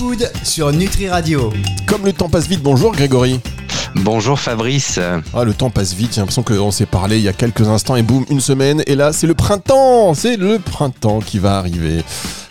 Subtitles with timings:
[0.00, 1.52] Food sur Nutri Radio.
[1.86, 3.38] Comme le temps passe vite, bonjour Grégory.
[3.96, 4.98] Bonjour Fabrice.
[5.34, 7.96] Ah, le temps passe vite, j'ai l'impression qu'on s'est parlé il y a quelques instants
[7.96, 8.82] et boum, une semaine.
[8.86, 12.02] Et là, c'est le printemps C'est le printemps qui va arriver.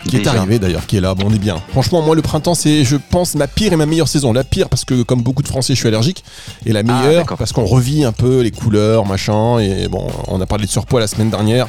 [0.08, 1.16] Qui est arrivé d'ailleurs, qui est là.
[1.16, 1.60] Bon, on est bien.
[1.70, 4.32] Franchement, moi, le printemps, c'est, je pense, ma pire et ma meilleure saison.
[4.32, 6.22] La pire parce que, comme beaucoup de Français, je suis allergique.
[6.66, 9.58] Et la ah, meilleure parce qu'on revit un peu les couleurs, machin.
[9.58, 11.66] Et bon, on a parlé de surpoids la semaine dernière.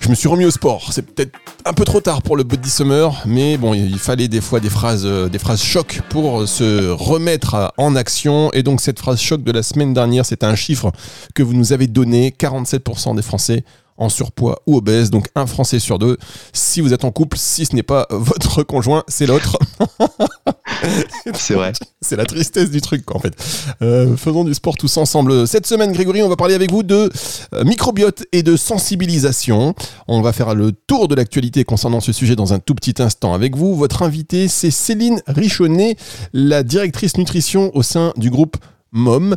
[0.00, 0.88] Je me suis remis au sport.
[0.90, 4.40] C'est peut-être un peu trop tard pour le body summer, mais bon, il fallait des
[4.40, 8.52] fois des phrases, euh, des phrases choc pour se remettre en action.
[8.52, 10.92] Et donc cette phrase choc de la semaine dernière, c'est un chiffre
[11.34, 12.34] que vous nous avez donné.
[12.38, 13.64] 47% des Français
[13.96, 16.18] en surpoids ou obèse, donc un Français sur deux.
[16.52, 19.56] Si vous êtes en couple, si ce n'est pas votre conjoint, c'est l'autre.
[21.34, 21.72] c'est vrai.
[22.00, 23.34] C'est la tristesse du truc, en fait.
[23.82, 25.46] Euh, faisons du sport tous ensemble.
[25.46, 27.10] Cette semaine, Grégory, on va parler avec vous de
[27.54, 29.74] euh, microbiote et de sensibilisation.
[30.08, 33.34] On va faire le tour de l'actualité concernant ce sujet dans un tout petit instant
[33.34, 33.74] avec vous.
[33.74, 35.96] Votre invité, c'est Céline Richonnet,
[36.32, 38.56] la directrice nutrition au sein du groupe
[38.94, 39.36] MOM.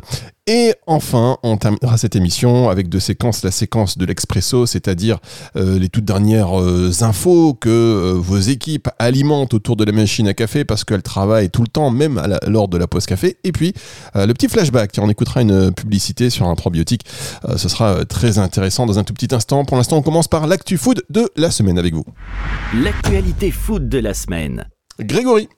[0.50, 3.44] Et enfin, on terminera cette émission avec deux séquences.
[3.44, 5.20] La séquence de l'expresso, c'est-à-dire
[5.58, 10.28] euh, les toutes dernières euh, infos que euh, vos équipes alimentent autour de la machine
[10.28, 13.38] à café parce qu'elles travaillent tout le temps, même lors de la pause café.
[13.44, 13.74] Et puis,
[14.16, 17.06] le petit flashback, on écoutera une publicité sur un probiotique.
[17.56, 19.66] ce sera très intéressant dans un tout petit instant.
[19.66, 22.06] Pour l'instant, on commence par l'actu food de la semaine avec vous.
[22.74, 24.68] L'actualité food de la semaine.
[25.00, 25.50] Grégory.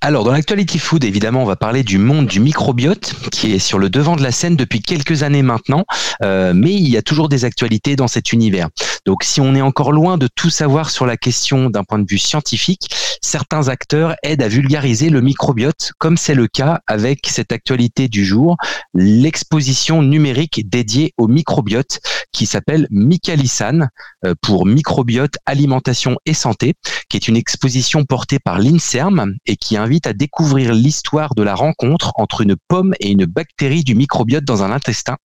[0.00, 3.78] Alors, dans l'actualité food, évidemment, on va parler du monde du microbiote, qui est sur
[3.78, 5.84] le devant de la scène depuis quelques années maintenant,
[6.22, 8.68] euh, mais il y a toujours des actualités dans cet univers.
[9.06, 12.06] Donc, si on est encore loin de tout savoir sur la question d'un point de
[12.08, 12.88] vue scientifique,
[13.22, 18.24] certains acteurs aident à vulgariser le microbiote, comme c'est le cas avec cette actualité du
[18.24, 18.56] jour,
[18.94, 22.00] l'exposition numérique dédiée au microbiote,
[22.32, 23.88] qui s'appelle Micalisan,
[24.24, 26.74] euh, pour microbiote, alimentation et santé,
[27.08, 31.54] qui est une exposition portée par l'INSERM et qui invite à découvrir l'histoire de la
[31.54, 35.16] rencontre entre une pomme et une bactérie du microbiote dans un intestin.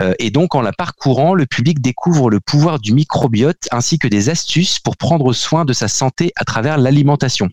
[0.00, 4.08] Euh, et donc, en la parcourant, le public découvre le pouvoir du microbiote ainsi que
[4.08, 7.48] des astuces pour prendre soin de sa santé à travers l'alimentation.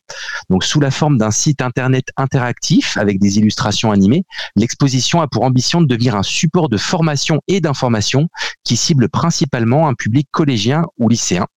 [0.50, 4.24] Donc, sous la forme d'un site internet interactif avec des illustrations animées,
[4.56, 8.28] l'exposition a pour ambition de devenir un support de formation et d'information
[8.64, 11.48] qui cible principalement un public collégien ou lycéen.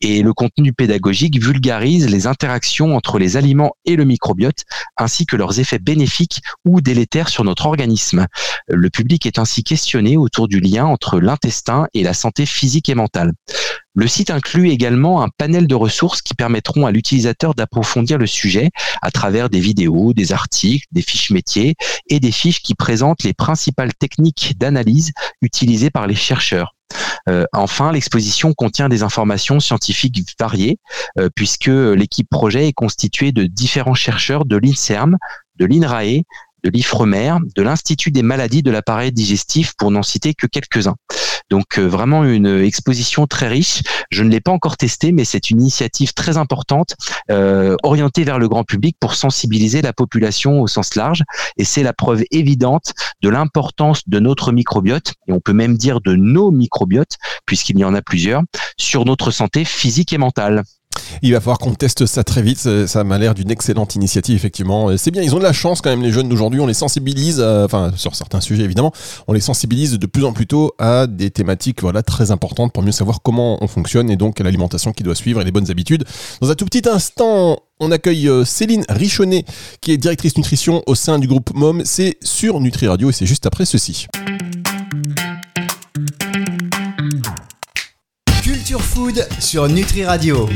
[0.00, 4.64] Et le contenu pédagogique vulgarise les interactions entre les aliments et le microbiote,
[4.96, 8.26] ainsi que leurs effets bénéfiques ou délétères sur notre organisme.
[8.68, 12.94] Le public est ainsi questionné autour du lien entre l'intestin et la santé physique et
[12.94, 13.32] mentale.
[13.94, 18.70] Le site inclut également un panel de ressources qui permettront à l'utilisateur d'approfondir le sujet
[19.02, 21.74] à travers des vidéos, des articles, des fiches métiers
[22.08, 25.10] et des fiches qui présentent les principales techniques d'analyse
[25.42, 26.76] utilisées par les chercheurs.
[27.28, 30.78] Euh, enfin, l'exposition contient des informations scientifiques variées,
[31.18, 35.16] euh, puisque l'équipe projet est constituée de différents chercheurs de l'INSERM,
[35.56, 36.22] de l'INRAE,
[36.64, 40.96] de l'IFREMER, de l'Institut des maladies de l'appareil digestif, pour n'en citer que quelques-uns.
[41.50, 43.82] Donc euh, vraiment une exposition très riche.
[44.10, 46.94] Je ne l'ai pas encore testée, mais c'est une initiative très importante,
[47.30, 51.22] euh, orientée vers le grand public pour sensibiliser la population au sens large.
[51.56, 52.92] Et c'est la preuve évidente
[53.22, 57.16] de l'importance de notre microbiote, et on peut même dire de nos microbiotes,
[57.46, 58.42] puisqu'il y en a plusieurs,
[58.76, 60.62] sur notre santé physique et mentale.
[61.22, 62.86] Il va falloir qu'on teste ça très vite.
[62.86, 64.96] Ça m'a l'air d'une excellente initiative, effectivement.
[64.96, 66.60] C'est bien, ils ont de la chance quand même, les jeunes d'aujourd'hui.
[66.60, 68.92] On les sensibilise, euh, enfin, sur certains sujets évidemment,
[69.26, 72.82] on les sensibilise de plus en plus tôt à des thématiques voilà, très importantes pour
[72.82, 76.04] mieux savoir comment on fonctionne et donc l'alimentation qui doit suivre et les bonnes habitudes.
[76.40, 79.44] Dans un tout petit instant, on accueille euh, Céline Richonnet,
[79.80, 81.82] qui est directrice nutrition au sein du groupe MOM.
[81.84, 84.06] C'est sur Nutri Radio et c'est juste après ceci.
[88.42, 90.48] Culture Food sur Nutri Radio.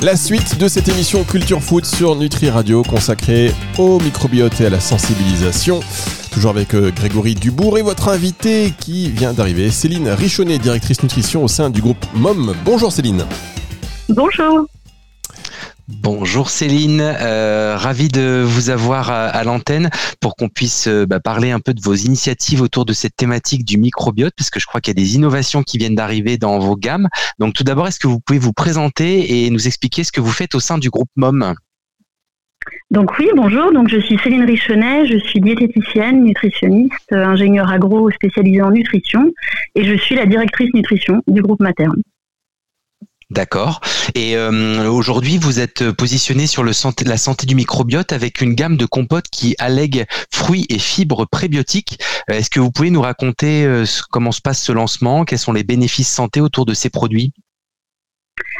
[0.00, 4.70] La suite de cette émission Culture Food sur Nutri Radio consacrée au microbiote et à
[4.70, 5.80] la sensibilisation.
[6.30, 11.42] Toujours avec euh, Grégory Dubourg et votre invité qui vient d'arriver, Céline Richonnet, directrice nutrition
[11.42, 12.54] au sein du groupe MOM.
[12.64, 13.26] Bonjour Céline.
[14.08, 14.68] Bonjour.
[15.88, 19.88] Bonjour Céline, euh, ravi de vous avoir à, l'antenne
[20.20, 23.64] pour qu'on puisse euh, bah, parler un peu de vos initiatives autour de cette thématique
[23.64, 26.58] du microbiote, parce que je crois qu'il y a des innovations qui viennent d'arriver dans
[26.58, 27.08] vos gammes.
[27.38, 30.30] Donc tout d'abord, est-ce que vous pouvez vous présenter et nous expliquer ce que vous
[30.30, 31.54] faites au sein du groupe MOM
[32.90, 33.72] donc oui, bonjour.
[33.72, 39.32] Donc je suis Céline Richonnet, je suis diététicienne, nutritionniste, ingénieure agro spécialisée en nutrition
[39.74, 42.02] et je suis la directrice nutrition du groupe Materne.
[43.30, 43.80] D'accord.
[44.14, 46.72] Et euh, aujourd'hui, vous êtes positionné sur le
[47.04, 52.00] la santé du microbiote avec une gamme de compotes qui allègue fruits et fibres prébiotiques.
[52.28, 55.26] Est-ce que vous pouvez nous raconter euh, comment se passe ce lancement?
[55.26, 57.34] Quels sont les bénéfices santé autour de ces produits?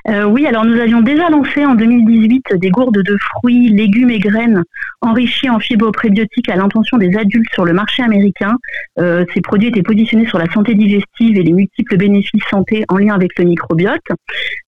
[0.09, 4.19] Euh, oui, alors nous avions déjà lancé en 2018 des gourdes de fruits, légumes et
[4.19, 4.63] graines
[5.03, 8.57] enrichis en fibres prébiotiques à l'intention des adultes sur le marché américain.
[8.99, 12.97] Euh, ces produits étaient positionnés sur la santé digestive et les multiples bénéfices santé en
[12.97, 14.01] lien avec le microbiote.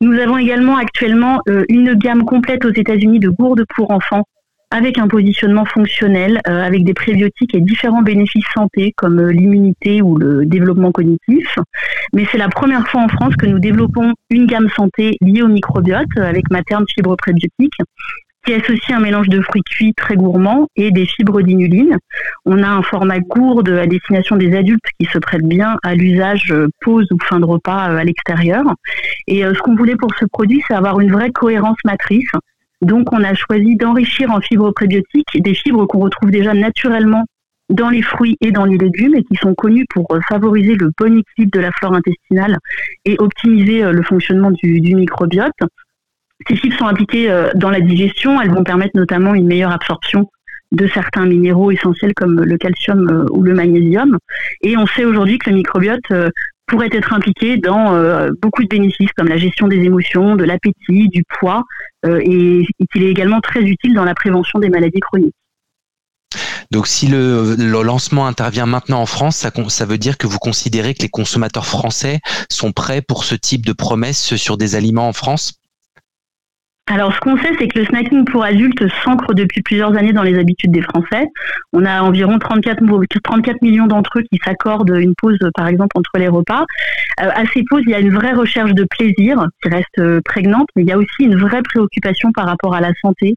[0.00, 4.24] Nous avons également actuellement euh, une gamme complète aux États-Unis de gourdes pour enfants
[4.70, 10.00] avec un positionnement fonctionnel, euh, avec des prébiotiques et différents bénéfices santé comme euh, l'immunité
[10.00, 11.58] ou le développement cognitif.
[12.12, 15.48] Mais c'est la première fois en France que nous développons une gamme santé liée au
[15.48, 17.74] microbiote euh, avec Materne Fibre Prébiotique
[18.46, 21.98] qui associe un mélange de fruits cuits très gourmands et des fibres d'inuline.
[22.46, 26.54] On a un format gourde à destination des adultes qui se prête bien à l'usage
[26.80, 28.62] pause ou fin de repas à l'extérieur.
[29.26, 32.30] Et ce qu'on voulait pour ce produit, c'est avoir une vraie cohérence matrice
[32.82, 37.24] donc, on a choisi d'enrichir en fibres prébiotiques des fibres qu'on retrouve déjà naturellement
[37.68, 40.90] dans les fruits et dans les légumes et qui sont connus pour euh, favoriser le
[40.98, 42.56] bon équilibre de la flore intestinale
[43.04, 45.52] et optimiser euh, le fonctionnement du, microbiote.
[46.48, 50.28] Ces fibres sont impliquées euh, dans la digestion, elles vont permettre notamment une meilleure absorption
[50.72, 54.18] de certains minéraux essentiels comme le calcium ou le magnésium.
[54.62, 56.12] Et on sait aujourd'hui que le microbiote
[56.70, 61.08] pourrait être impliqué dans euh, beaucoup de bénéfices comme la gestion des émotions, de l'appétit,
[61.08, 61.64] du poids,
[62.06, 65.34] euh, et, qu'il est également très utile dans la prévention des maladies chroniques.
[66.70, 70.94] Donc si le, lancement intervient maintenant en France, ça, ça, veut dire que vous considérez
[70.94, 75.12] que les consommateurs français sont prêts pour ce type de promesses sur des aliments en
[75.12, 75.59] France?
[76.90, 80.24] Alors, ce qu'on sait, c'est que le snacking pour adultes s'ancre depuis plusieurs années dans
[80.24, 81.28] les habitudes des Français.
[81.72, 82.82] On a environ 34,
[83.22, 86.64] 34 millions d'entre eux qui s'accordent une pause, par exemple, entre les repas.
[87.20, 90.20] Euh, à ces pauses, il y a une vraie recherche de plaisir qui reste euh,
[90.24, 93.36] prégnante, mais il y a aussi une vraie préoccupation par rapport à la santé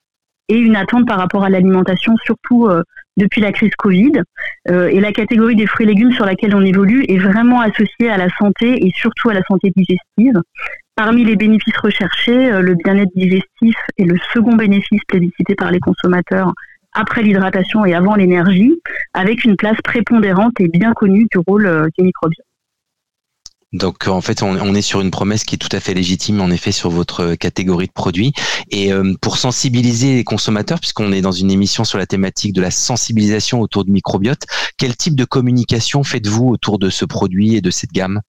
[0.50, 2.82] et une attente par rapport à l'alimentation, surtout euh,
[3.18, 4.14] depuis la crise Covid.
[4.68, 8.18] et la catégorie des fruits et légumes sur laquelle on évolue est vraiment associée à
[8.18, 10.42] la santé et surtout à la santé digestive.
[10.96, 15.80] Parmi les bénéfices recherchés, euh, le bien-être digestif est le second bénéfice plébiscité par les
[15.80, 16.54] consommateurs
[16.94, 18.80] après l'hydratation et avant l'énergie,
[19.16, 22.46] avec une place prépondérante et bien connue du rôle euh, du microbiote.
[23.72, 26.52] Donc en fait, on, est sur une promesse qui est tout à fait légitime, en
[26.52, 28.32] effet, sur votre catégorie de produits.
[28.70, 32.62] Et euh, pour sensibiliser les consommateurs, puisqu'on est dans une émission sur la thématique de
[32.62, 34.46] la sensibilisation autour du microbiote,
[34.78, 38.22] quel type de communication faites-vous autour de ce produit et de cette gamme?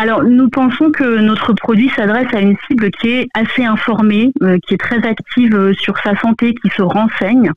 [0.00, 4.56] Alors, nous pensons que notre produit s'adresse à une cible qui est assez informée, euh,
[4.66, 7.50] qui est très active euh, sur sa santé, qui se renseigne.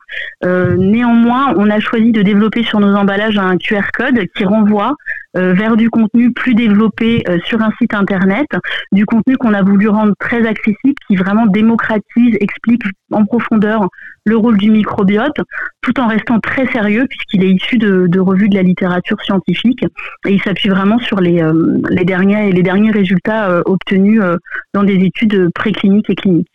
[0.44, 4.96] Euh, néanmoins, on a choisi de développer sur nos emballages un QR code qui renvoie
[5.36, 8.46] vers du contenu plus développé sur un site internet,
[8.92, 13.90] du contenu qu'on a voulu rendre très accessible, qui vraiment démocratise, explique en profondeur
[14.26, 15.36] le rôle du microbiote,
[15.82, 19.84] tout en restant très sérieux puisqu'il est issu de, revues de la littérature scientifique
[20.28, 21.44] et il s'appuie vraiment sur les,
[21.90, 24.38] les, derniers, les derniers résultats euh, obtenus euh,
[24.74, 26.48] dans des études précliniques et cliniques.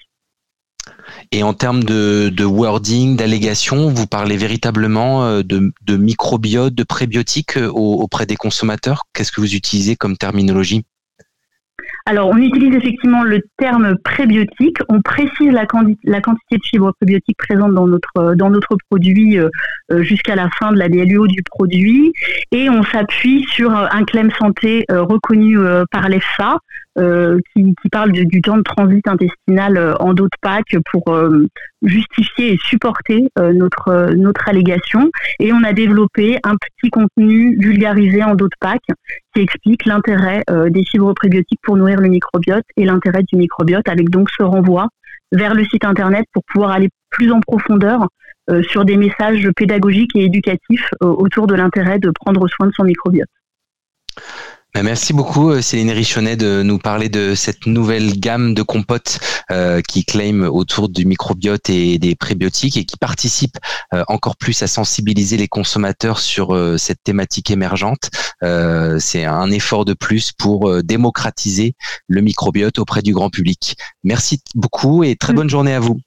[1.33, 8.27] Et en termes de, wording, d'allégation, vous parlez véritablement de, de microbiote, de prébiotiques auprès
[8.27, 10.85] des consommateurs Qu'est-ce que vous utilisez comme terminologie?
[12.09, 14.79] Alors, on utilise effectivement le terme prébiotique.
[14.89, 19.51] On précise la, quantité de fibres prébiotiques présentes dans notre, notre produit euh,
[19.93, 22.15] euh, jusqu'à la fin de la DLUO du produit.
[22.51, 25.59] Et on s'appuie sur un claim santé euh, reconnu
[25.91, 26.57] par l'EFSA
[26.99, 31.47] euh, qui, parle du temps de transit intestinal euh, en de Pâques pour euh,
[31.83, 35.11] justifier et supporter notre, notre allégation.
[35.39, 38.81] Et on a développé un petit contenu vulgarisé en de Pâques
[39.35, 44.11] qui explique l'intérêt des fibres prébiotiques pour nourrir le microbiote et l'intérêt du microbiote avec
[44.11, 44.89] donc ce renvoi
[45.31, 48.09] vers le site internet pour pouvoir aller plus en profondeur
[48.63, 53.29] sur des messages pédagogiques et éducatifs autour de l'intérêt de prendre soin de son microbiote.
[54.75, 59.19] Bah, merci beaucoup euh, Céline Richonnet de nous parler de cette nouvelle gamme de compotes
[59.51, 63.57] euh, qui claim autour du microbiote et des prébiotiques et qui participe
[63.95, 68.11] euh, encore plus à sensibiliser les consommateurs sur cette thématique émergente.
[68.99, 71.75] C'est un effort de plus pour démocratiser
[72.07, 73.77] le microbiote auprès du grand public.
[74.05, 75.37] Merci beaucoup et très mm.
[75.37, 75.99] bonne journée à vous.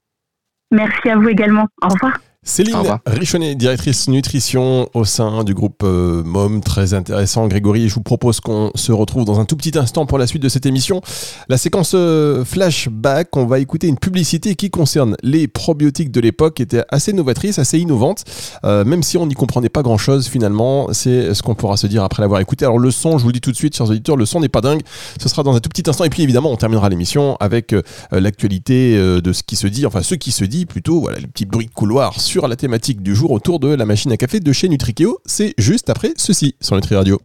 [0.71, 1.67] Merci à vous également.
[1.81, 2.13] Au revoir.
[2.43, 7.47] Céline Richonnet, directrice nutrition au sein du groupe euh, MOM, très intéressant.
[7.47, 10.41] Grégory, je vous propose qu'on se retrouve dans un tout petit instant pour la suite
[10.41, 11.01] de cette émission.
[11.49, 16.55] La séquence euh, flashback, on va écouter une publicité qui concerne les probiotiques de l'époque,
[16.55, 18.23] qui était assez novatrice, assez innovante,
[18.63, 20.91] euh, même si on n'y comprenait pas grand-chose finalement.
[20.93, 22.65] C'est ce qu'on pourra se dire après l'avoir écouté.
[22.65, 24.49] Alors le son, je vous le dis tout de suite, chers auditeurs, le son n'est
[24.49, 24.81] pas dingue.
[25.21, 26.05] Ce sera dans un tout petit instant.
[26.05, 27.75] Et puis évidemment, on terminera l'émission avec
[28.11, 31.45] l'actualité de ce qui se dit, enfin ce qui se dit plutôt, voilà, les petits
[31.45, 34.53] bruits de couloir sur la thématique du jour autour de la machine à café de
[34.53, 35.19] chez Nutrikeo.
[35.25, 37.21] C'est juste après ceci sur Nutri Radio.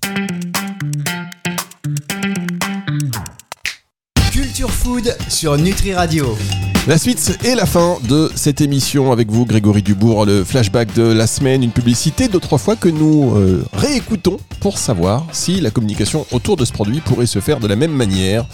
[4.33, 6.37] Culture Food sur Nutri Radio.
[6.89, 11.05] La suite et la fin de cette émission avec vous, Grégory Dubourg, le flashback de
[11.05, 16.27] la semaine, une publicité d'autres fois que nous euh, réécoutons pour savoir si la communication
[16.33, 18.45] autour de ce produit pourrait se faire de la même manière.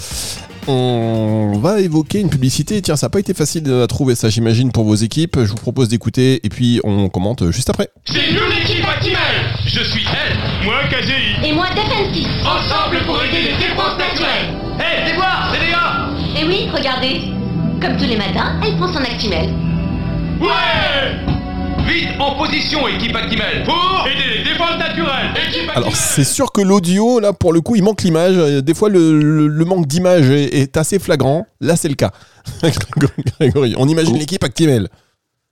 [0.69, 2.81] On va évoquer une publicité.
[2.83, 5.39] Tiens, ça n'a pas été facile à trouver ça, j'imagine, pour vos équipes.
[5.43, 7.91] Je vous propose d'écouter et puis on commente juste après.
[8.05, 9.19] C'est nous l'équipe Actimel
[9.67, 11.49] Je suis elle, moi KGI.
[11.49, 12.27] Et moi, Defensis.
[12.41, 17.21] Ensemble pour aider les défenses naturelles Hé, hey, voir, c'est gars Et oui, regardez.
[17.81, 19.49] Comme tous les matins, elle prend son Actimel.
[20.41, 21.42] Ouais
[21.87, 25.31] Vite en position, équipe Actimel, pour aider les défenses naturelles.
[25.49, 28.37] Équipe Alors c'est sûr que l'audio, là pour le coup, il manque l'image.
[28.63, 31.47] Des fois, le, le- le manque d'image est, est assez flagrant.
[31.61, 32.11] Là, c'est le cas.
[33.39, 34.19] Grégory, on imagine Oh.
[34.19, 34.89] l'équipe Actimel.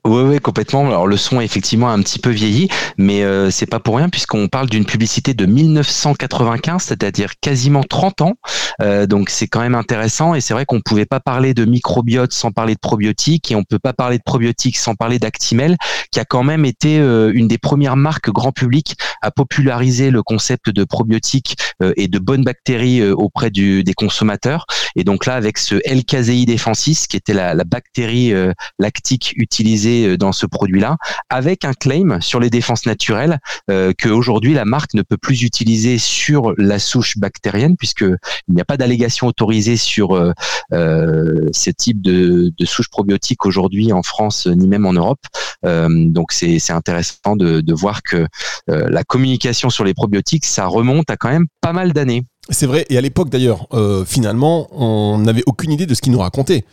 [0.06, 0.86] Oui, oui, complètement.
[0.86, 4.08] Alors le son est effectivement un petit peu vieilli, mais euh, c'est pas pour rien
[4.08, 8.34] puisqu'on parle d'une publicité de 1995, c'est-à-dire quasiment 30 ans.
[8.80, 12.32] Euh, donc c'est quand même intéressant et c'est vrai qu'on pouvait pas parler de microbiote
[12.32, 15.76] sans parler de probiotiques et on peut pas parler de probiotiques sans parler d'Actimel,
[16.10, 20.22] qui a quand même été euh, une des premières marques grand public à populariser le
[20.22, 24.66] concept de probiotiques euh, et de bonnes bactéries euh, auprès du, des consommateurs.
[24.96, 29.89] Et donc là, avec ce L-caséi defensis, qui était la, la bactérie euh, lactique utilisée
[29.90, 30.96] euh, dans ce produit-là,
[31.28, 33.38] avec un claim sur les défenses naturelles
[33.70, 38.54] euh, que aujourd'hui la marque ne peut plus utiliser sur la souche bactérienne puisque il
[38.54, 40.32] n'y a pas d'allégation autorisée sur euh,
[40.72, 45.20] euh, ce type de, souche probiotique aujourd'hui en France ni même en Europe.
[45.62, 48.26] Donc c'est intéressant de, voir que
[48.66, 52.24] la communication sur les probiotiques ça remonte à quand même pas mal d'années.
[52.48, 52.86] C'est vrai.
[52.90, 53.66] Et à l'époque, d'ailleurs,
[54.06, 56.64] finalement, on n'avait aucune idée de ce qu'il nous racontait.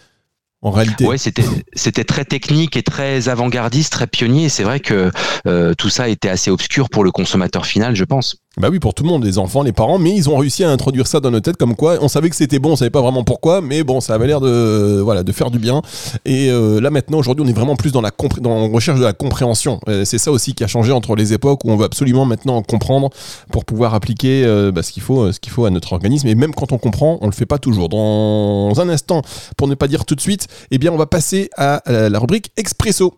[0.62, 0.72] En.
[1.02, 4.50] Ouais, c'était c'était très technique et très avant-gardiste, très pionnier.
[4.50, 5.12] C'est vrai que
[5.46, 8.38] euh, tout ça était assez obscur pour le consommateur final, je pense.
[8.58, 10.72] Bah oui, pour tout le monde, les enfants, les parents, mais ils ont réussi à
[10.72, 13.02] introduire ça dans nos têtes comme quoi on savait que c'était bon, on savait pas
[13.02, 15.84] vraiment pourquoi, mais bon, ça avait l'air de voilà de faire du bien.
[16.26, 18.10] Et euh, là maintenant, aujourd'hui, on est vraiment plus dans la
[18.42, 19.80] dans la recherche de la compréhension.
[20.06, 23.12] C'est ça aussi qui a changé entre les époques où on veut absolument maintenant comprendre
[23.52, 26.28] pour pouvoir appliquer euh, bah, ce qu'il faut, euh, ce qu'il faut à notre organisme.
[26.28, 27.90] Et même quand on comprend, on le fait pas toujours.
[27.90, 29.22] Dans un instant,
[29.56, 32.52] pour ne pas dire tout de suite, eh bien, on va passer à la rubrique
[32.58, 33.14] expresso.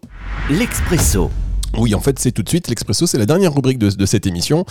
[0.50, 1.29] L'Expresso.
[1.78, 2.68] Oui, en fait, c'est tout de suite.
[2.68, 4.66] L'Expresso, c'est la dernière rubrique de, de cette émission.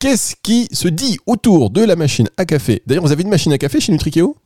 [0.00, 2.82] Qu'est-ce qui se dit autour de la machine à café?
[2.86, 4.36] D'ailleurs, vous avez une machine à café chez Nutrikeo?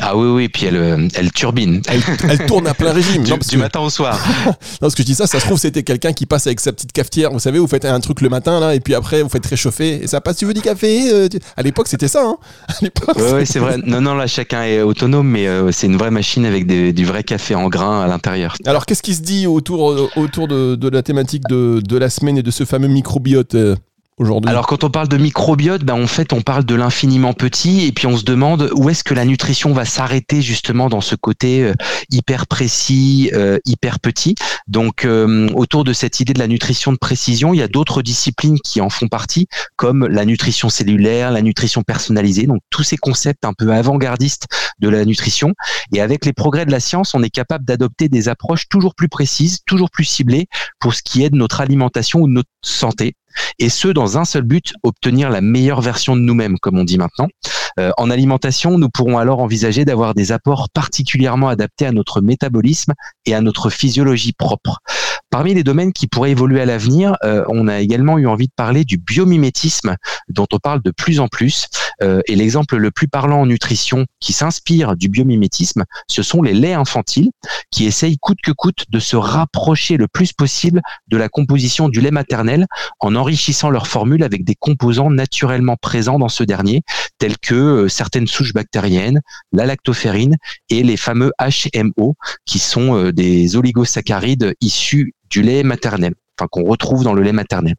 [0.00, 1.82] Ah oui, oui, puis elle, euh, elle turbine.
[1.86, 3.22] elle, elle tourne à plein régime.
[3.24, 4.18] Du, Non, parce du que, matin au soir.
[4.46, 6.72] non, parce que je dis ça, ça se trouve, c'était quelqu'un qui passe avec sa
[6.72, 7.30] petite cafetière.
[7.30, 10.02] Vous savez, vous faites un truc le matin, là, et puis après, vous faites réchauffer.
[10.02, 12.24] Et ça passe, tu veux du café Euh, tu- À l'époque, c'était ça.
[12.24, 12.36] Hein
[12.82, 13.76] l'époque, Ouais, c'est vrai.
[13.84, 17.04] Non, non, là, chacun est autonome, mais euh, c'est une vraie machine avec des- du
[17.04, 18.56] vrai café en grain à l'intérieur.
[18.64, 22.38] Alors, qu'est-ce qui se dit autour, autour de, de la thématique de, de la semaine
[22.38, 23.54] et de ce fameux microbiote
[24.46, 27.92] Alors quand on parle de microbiote, ben en fait on parle de l'infiniment petit et
[27.92, 31.62] puis on se demande où est-ce que la nutrition va s'arrêter justement dans ce côté
[31.62, 31.72] euh,
[32.10, 34.34] hyper précis, euh, hyper petit.
[34.68, 38.02] Donc euh, autour de cette idée de la nutrition de précision, il y a d'autres
[38.02, 42.46] disciplines qui en font partie, comme la nutrition cellulaire, la nutrition personnalisée.
[42.46, 44.46] Donc tous ces concepts un peu avant-gardistes
[44.78, 45.54] de la nutrition.
[45.94, 49.08] Et avec les progrès de la science, on est capable d'adopter des approches toujours plus
[49.08, 50.48] précises, toujours plus ciblées
[50.80, 53.14] pour ce qui est de notre alimentation ou notre santé
[53.58, 56.98] et ce dans un seul but, obtenir la meilleure version de nous-mêmes, comme on dit
[56.98, 57.28] maintenant.
[57.78, 62.92] Euh, en alimentation, nous pourrons alors envisager d'avoir des apports particulièrement adaptés à notre métabolisme
[63.26, 64.80] et à notre physiologie propre.
[65.32, 68.52] Parmi les domaines qui pourraient évoluer à l'avenir, euh, on a également eu envie de
[68.54, 69.96] parler du biomimétisme,
[70.28, 71.68] dont on parle de plus en plus.
[72.02, 76.52] Euh, et l'exemple le plus parlant en nutrition qui s'inspire du biomimétisme, ce sont les
[76.52, 77.30] laits infantiles,
[77.70, 82.02] qui essayent coûte que coûte de se rapprocher le plus possible de la composition du
[82.02, 82.66] lait maternel
[83.00, 86.82] en enrichissant leur formule avec des composants naturellement présents dans ce dernier,
[87.16, 89.22] tels que euh, certaines souches bactériennes,
[89.52, 90.36] la lactoferrine
[90.68, 97.02] et les fameux HMO, qui sont des oligosaccharides issus du lait maternel, enfin qu'on retrouve
[97.02, 97.74] dans le lait maternel.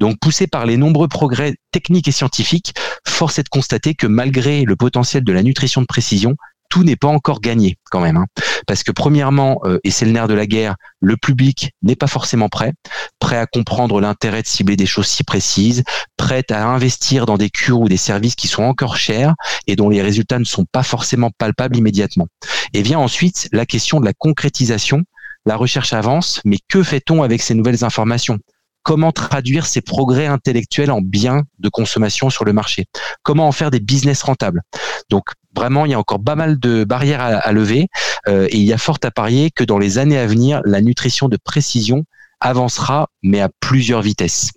[0.00, 2.74] Donc, poussé par les nombreux progrès techniques et scientifiques,
[3.06, 6.34] force est de constater que malgré le potentiel de la nutrition de précision,
[6.70, 8.16] tout n'est pas encore gagné quand même.
[8.16, 8.26] hein.
[8.66, 12.08] Parce que premièrement, euh, et c'est le nerf de la guerre, le public n'est pas
[12.08, 12.72] forcément prêt,
[13.20, 15.84] prêt à comprendre l'intérêt de cibler des choses si précises,
[16.16, 19.34] prêt à investir dans des cures ou des services qui sont encore chers
[19.68, 22.26] et dont les résultats ne sont pas forcément palpables immédiatement.
[22.72, 25.02] Et vient ensuite la question de la concrétisation.
[25.46, 28.38] La recherche avance, mais que fait-on avec ces nouvelles informations?
[28.82, 32.86] Comment traduire ces progrès intellectuels en biens de consommation sur le marché?
[33.22, 34.62] Comment en faire des business rentables?
[35.10, 35.24] Donc
[35.54, 37.88] vraiment, il y a encore pas mal de barrières à, lever
[38.28, 40.80] euh, et il y a fort à parier que dans les années à venir, la
[40.80, 42.04] nutrition de précision
[42.40, 44.50] avancera, mais à plusieurs vitesses.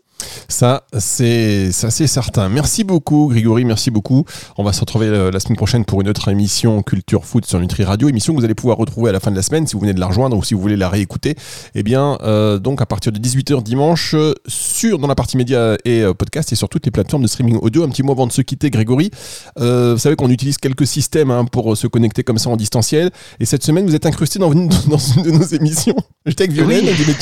[0.48, 2.50] Ça, c'est certain.
[2.50, 3.66] Merci beaucoup, Grégory.
[3.66, 4.26] Merci beaucoup.
[4.58, 7.60] On va se retrouver euh, la semaine prochaine pour une autre émission Culture Foot sur
[7.60, 9.74] Nutri Radio, émission que vous allez pouvoir retrouver à la fin de la semaine si
[9.74, 11.36] vous venez de la rejoindre ou si vous voulez la réécouter.
[11.76, 14.16] Eh bien, euh, donc à partir de 18h dimanche,
[14.48, 17.58] sur dans la partie média et euh, podcast et sur toutes les plateformes de streaming
[17.62, 17.84] audio.
[17.84, 19.12] Un petit mot avant de se quitter, Grégory.
[19.60, 23.12] Euh, vous savez qu'on utilise quelques systèmes hein, pour se connecter comme ça en distanciel.
[23.40, 25.96] Et cette semaine, vous êtes incrusté dans, une- dans une de nos émissions.
[26.26, 26.86] J'étais avec Violaine.
[26.88, 27.16] Oui.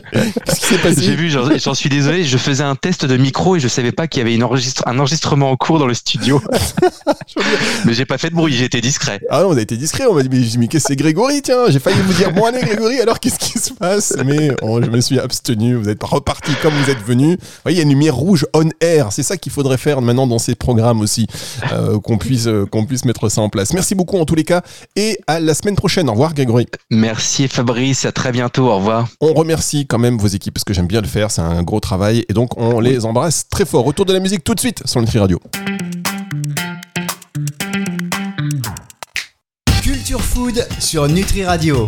[0.44, 1.02] Qu'est-ce qui s'est passé?
[1.02, 3.92] J'ai vu, j'en j'en suis désolé, je faisais un test de micro et je savais
[3.92, 6.42] pas qu'il y avait une enregistre- un enregistrement en cours dans le studio.
[7.84, 9.20] mais j'ai pas fait de bruit, j'ai été discret.
[9.30, 11.42] Ah non, on a été discret, on m'a dit, mais, mais qu'est-ce que c'est Grégory,
[11.42, 14.14] tiens, j'ai failli vous dire, bon allez Grégory, alors qu'est-ce qui se passe?
[14.24, 17.32] Mais oh, je me suis abstenu, vous êtes reparti comme vous êtes venu.
[17.36, 20.02] Vous voyez, il y a une lumière rouge on air, c'est ça qu'il faudrait faire
[20.02, 21.26] maintenant dans ces programmes aussi,
[21.72, 23.72] euh, qu'on puisse, euh, qu'on puisse mettre ça en place.
[23.72, 24.62] Merci beaucoup en tous les cas,
[24.96, 26.08] et à la semaine prochaine.
[26.08, 26.66] Au revoir Grégory.
[26.90, 29.08] Merci Fabrice, à très bientôt, au revoir.
[29.20, 31.80] On remercie quand même vos équipes, parce que j'aime bien le faire, c'est un gros
[31.80, 33.84] travail, et donc on les embrasse très fort.
[33.84, 35.38] Retour de la musique tout de suite sur Nutri Radio.
[39.82, 41.76] Culture Food sur Nutri Radio.